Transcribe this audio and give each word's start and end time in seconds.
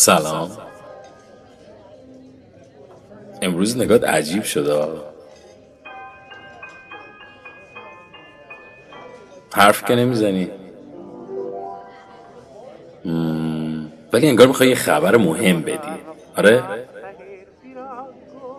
سلام. 0.00 0.50
امروز 3.42 3.76
نگات 3.76 4.04
عجیب 4.04 4.42
شده 4.42 4.86
حرف 9.54 9.84
که 9.84 9.94
نمی‌زنی. 9.94 10.50
ولی 14.12 14.28
انگار 14.28 14.46
می‌خوای 14.46 14.68
یه 14.68 14.74
خبر 14.74 15.16
مهم 15.16 15.62
بدی. 15.62 16.00
آره؟ 16.36 16.62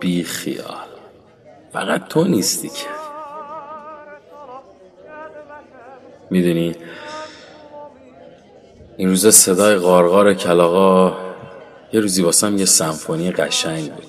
بی 0.00 0.24
خیال. 0.24 0.88
فقط 1.72 2.08
تو 2.08 2.24
نیستی 2.24 2.68
که. 2.68 2.86
می‌دونی؟ 6.30 6.76
این 8.96 9.08
روزا 9.08 9.30
صدای 9.30 9.76
غارغار 9.76 10.34
کلاغا 10.34 11.31
یه 11.92 12.00
روزی 12.00 12.22
واسم 12.22 12.58
یه 12.58 12.64
سمفونی 12.64 13.30
قشنگ 13.30 13.92
بود. 13.92 14.06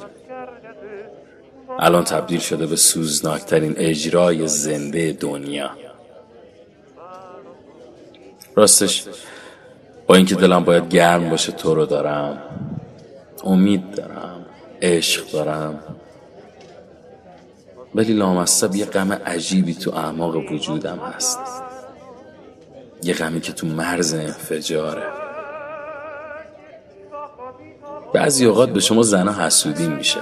الان 1.79 2.03
تبدیل 2.03 2.39
شده 2.39 2.67
به 2.67 2.75
سوزناکترین 2.75 3.73
اجرای 3.77 4.47
زنده 4.47 5.11
دنیا. 5.11 5.69
راستش 8.55 9.03
با 10.07 10.15
اینکه 10.15 10.35
دلم 10.35 10.63
باید 10.63 10.89
گرم 10.89 11.29
باشه 11.29 11.51
تو 11.51 11.75
رو 11.75 11.85
دارم. 11.85 12.41
امید 13.43 13.91
دارم 13.91 14.45
عشق 14.81 15.31
دارم. 15.31 15.79
ولی 17.95 18.13
لامصب 18.13 18.75
یه 18.75 18.85
غم 18.85 19.13
عجیبی 19.13 19.73
تو 19.73 19.95
اعماق 19.95 20.35
وجودم 20.35 20.99
هست. 20.99 21.39
یه 23.03 23.13
غمی 23.13 23.41
که 23.41 23.53
تو 23.53 23.67
مرز 23.67 24.13
انفجاره. 24.13 25.22
بعضی 28.13 28.45
اوقات 28.45 28.69
به 28.69 28.79
شما 28.79 29.03
زنها 29.03 29.45
حسودی 29.45 29.87
میشه. 29.87 30.19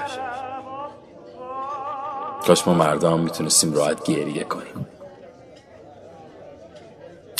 کاش 2.48 2.67
ما 2.67 2.73
مردم 2.73 3.20
می‌تونستیم 3.20 3.73
راحت 3.73 4.03
گریه 4.03 4.44
کنیم. 4.44 4.88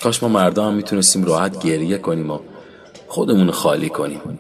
کاش 0.04 0.24
ما 0.24 0.30
مردم 0.30 0.74
می‌تونستیم 0.74 1.26
راحت 1.26 1.66
گریه 1.66 1.98
کنیم 1.98 2.32
و 2.32 2.40
خودمون 3.08 3.52
خالی 3.52 3.90
کنیم. 3.90 4.40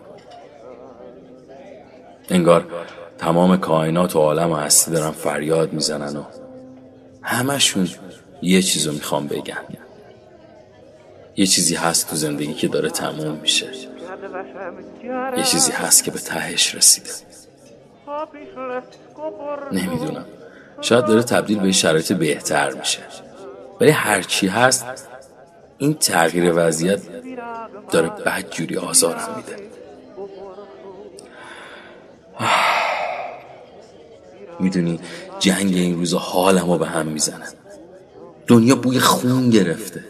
انگار 2.29 2.65
تمام 3.17 3.57
کائنات 3.57 4.15
و 4.15 4.19
عالم 4.19 4.51
و 4.51 4.55
هستی 4.55 4.91
دارن 4.91 5.11
فریاد 5.11 5.73
می‌زنن 5.73 6.17
و 6.17 6.23
همشون 7.21 7.89
یه 8.41 8.61
چیزو 8.61 8.91
می‌خوام 8.91 9.27
بگن. 9.27 9.57
یه 11.35 11.45
چیزی 11.47 11.75
هست 11.75 12.09
تو 12.09 12.15
زندگی 12.15 12.53
که 12.53 12.67
داره 12.67 12.89
تموم 12.89 13.37
میشه. 13.41 13.90
یه 15.37 15.43
چیزی 15.43 15.71
هست 15.71 16.03
که 16.03 16.11
به 16.11 16.19
تهش 16.19 16.75
رسیده. 16.75 17.09
نمی‌دونم. 19.71 20.25
شاید 20.81 21.05
داره 21.05 21.23
تبدیل 21.23 21.59
به 21.59 21.71
شرایط 21.71 22.13
بهتر 22.13 22.73
میشه. 22.73 22.99
ولی 23.81 23.91
هرچی 23.91 24.47
هست 24.47 24.85
این 25.77 25.93
تغییر 25.93 26.53
وضعیت 26.55 27.01
داره 27.91 28.09
بد 28.09 28.49
جوری 28.49 28.77
آزارم 28.77 29.29
میده. 29.35 29.63
می‌دونی 34.59 34.99
جنگ 35.39 35.73
این 35.73 35.95
روزا 35.95 36.17
حالمو 36.17 36.77
به 36.77 36.87
هم 36.87 37.07
می‌زنه. 37.07 37.45
دنیا 38.47 38.75
بوی 38.75 38.99
خون 38.99 39.49
گرفته. 39.49 40.03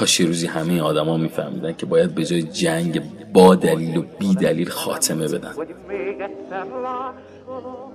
کاش 0.00 0.20
یه 0.20 0.26
روزی 0.26 0.46
همه 0.46 0.80
آدما 0.80 1.16
میفهمیدن 1.16 1.72
که 1.72 1.86
باید 1.86 2.14
به 2.14 2.24
جای 2.24 2.42
جنگ 2.42 3.02
با 3.32 3.54
دلیل 3.54 3.96
و 3.96 4.02
بی 4.18 4.34
دلیل 4.34 4.68
خاتمه 4.68 5.28
بدن. 5.28 5.54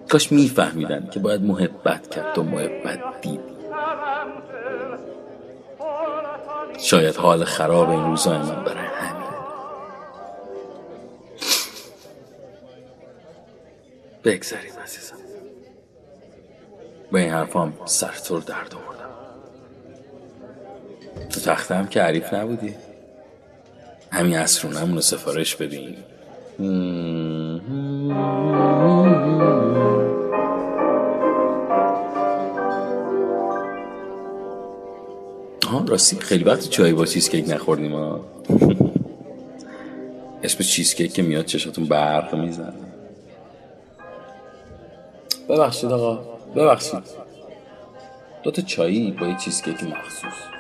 کاش 0.10 0.32
میفهمیدن 0.32 1.10
که 1.12 1.20
باید 1.20 1.42
محبت 1.42 2.10
کرد 2.10 2.34
تو 2.34 2.44
محبت 2.44 3.00
دید. 3.22 3.40
شاید 6.78 7.16
حال 7.16 7.44
خراب 7.44 7.90
این 7.90 8.04
روزای 8.04 8.38
من 8.38 8.64
برای 8.64 8.88
همین. 8.94 9.30
بگذاریم 14.24 14.74
عزیزم. 14.84 15.16
با 17.12 17.20
این 17.20 17.30
حرفام 17.30 17.74
سرتور 17.86 18.42
درد 18.42 18.76
آوردم. 18.76 19.05
تو 21.30 21.40
تختم 21.40 21.88
که 21.88 22.02
عریف 22.02 22.34
نبودی. 22.34 22.76
همین 24.12 24.38
اصرونمون 24.38 24.96
رو 24.96 25.02
سفارش 25.02 25.56
بدیم 25.56 25.98
آها 35.68 35.86
راستی 35.88 36.20
خیلی 36.20 36.44
وقت 36.44 36.70
چای 36.70 36.94
با 36.94 37.06
چیز 37.06 37.30
کیک 37.30 37.50
نخوردیم 37.50 37.94
ها 37.96 38.20
اسم 40.44 40.64
چیز 40.64 40.96
کیک 40.96 41.14
که 41.14 41.22
میاد 41.22 41.46
چشاتون 41.46 41.86
برق 41.86 42.36
می‌زنه. 42.36 42.74
ببخشید 45.50 45.92
آقا 45.92 46.16
ببخشید. 46.56 47.04
دوتا 48.44 48.62
چایی 48.62 49.12
با 49.12 49.28
یه 49.28 49.38
چیز 49.38 49.62
کیک 49.62 49.84
مخصوص. 49.84 50.55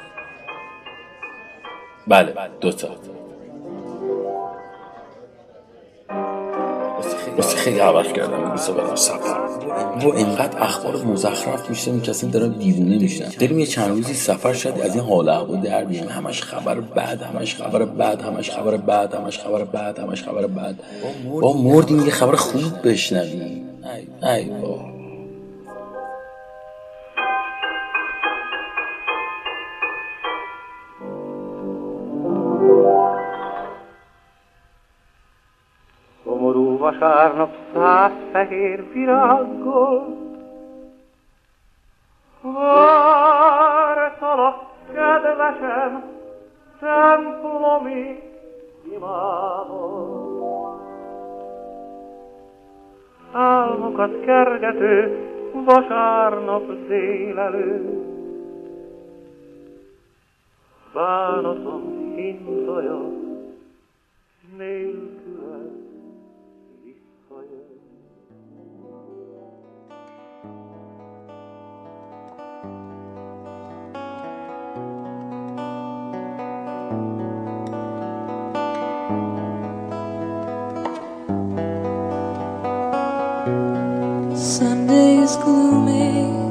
بله 2.07 2.33
دوتا 2.61 2.87
راستی 7.37 7.57
خیلی 7.57 7.79
عوض 7.79 8.13
کردم. 8.13 8.33
این 8.33 8.51
روزا 8.51 8.73
برم 8.73 8.95
سفر 8.95 9.39
و 10.03 10.07
اینقدر 10.07 10.63
اخبار 10.63 11.05
مزخرف 11.05 11.69
میشه 11.69 11.99
که 11.99 12.11
اصلا 12.11 12.29
دارم 12.29 12.53
دیوونه 12.53 12.97
میشن 12.97 13.29
داریم 13.39 13.59
یه 13.59 13.65
چند 13.65 13.89
روزی 13.89 14.13
سفر 14.13 14.53
شد 14.53 14.73
از 14.83 14.95
این 14.95 15.03
حال 15.03 15.29
احوال 15.29 15.61
در 15.61 15.85
بیایم 15.85 16.09
همش 16.09 16.43
خبر 16.43 16.79
بعد 16.79 17.21
همش 17.21 17.55
خبر 17.55 17.85
بعد 17.85 18.21
همش 18.21 18.51
خبر 18.51 18.77
بعد 18.77 19.13
همش 19.13 19.39
خبر 19.39 19.63
بعد 19.63 19.99
همش 19.99 20.23
خبر 20.23 20.47
بعد 20.47 20.79
با 21.41 21.53
مردیم. 21.53 22.05
یه 22.05 22.11
خبر 22.11 22.35
خوب 22.35 22.87
بشنویم. 22.87 23.69
ای 24.23 24.29
ای 24.29 24.45
با. 24.45 24.94
Vasárnap 36.85 37.53
száz 37.73 38.11
fehér 38.31 38.91
virággal, 38.93 40.23
Vártalak, 42.41 44.13
kedvesem, 44.93 46.03
templomi 46.79 48.19
imádon. 48.93 50.33
Álmokat 53.31 54.19
kergető 54.25 55.27
vasárnap 55.53 56.87
délelő, 56.87 58.03
Bánatom 60.93 62.13
hintaja 62.15 63.01
nélküle 64.57 65.24
Sunday 83.45 85.17
is 85.17 85.35
gloomy. 85.37 86.44